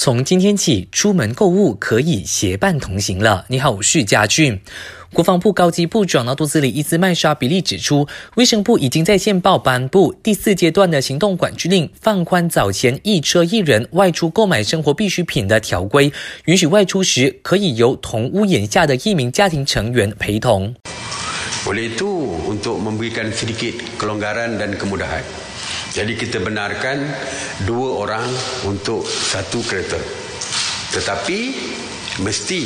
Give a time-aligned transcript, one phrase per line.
[0.00, 3.44] 从今天起，出门购物可以携伴同行了。
[3.48, 4.60] 你好，我是嘉俊。
[5.12, 8.06] 国防部高级部长纳杜斯里伊斯麦沙比利指出，
[8.36, 16.12] 卫生部已经在线报颁布第四阶段的行动管制令，放宽早前一车一人外出购买生活必需品的条规，
[16.44, 20.72] 允许外出时可以由同屋檐下的一名家庭成员陪同。
[21.66, 22.06] Oleh itu,
[22.46, 25.26] untuk memberikan sedikit kelonggaran dan kemudahan.
[25.88, 27.00] Jadi kita benarkan
[27.64, 28.28] dua orang
[28.68, 29.96] untuk satu kereta.
[30.92, 31.38] Tetapi
[32.20, 32.62] mesti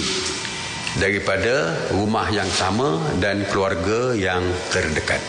[0.99, 4.43] daripada rumah yang sama dan keluarga yang
[4.75, 5.23] terdekat.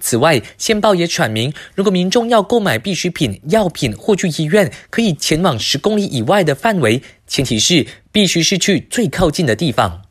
[0.00, 10.02] 此外，线报也阐明，如果民众要购买必需品、药品或去医院，可以前往十公里以外的范围，前提是必须是去最靠近的地方。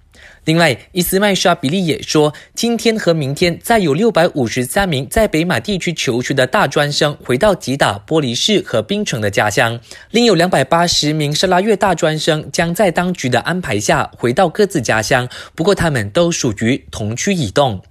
[0.48, 9.78] 另外，伊斯麦沙比利也说，今天和明天再有六百五十三名在北马地区求学的大专生回到吉打、玻璃市和槟城的家乡，
[10.12, 17.82] 另有两百八十名沙拉越大专生将在当局的安排下回到各自家乡，不过他们都属于同区移动。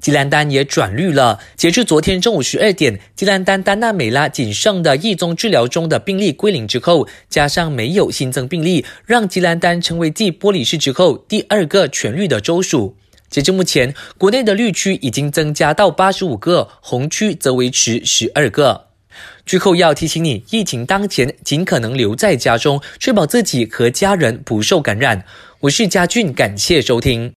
[0.00, 1.40] 吉兰丹也转绿了。
[1.56, 12.96] 截至昨天中午十二点，吉兰丹丹纳美拉仅剩的一宗治疗中的病例归零之后，加上没有新增病例，让吉兰丹成为继玻璃市之后第二个全绿的州属。
[13.28, 18.86] 截至目前，国内的绿区已经增加到八十五个，红区则维持十二个。
[19.44, 25.24] 最后要提醒你，疫情当前，尽可能留在家中，确保自己和家人不受感染。
[25.60, 27.26] 我是嘉俊，感谢收听。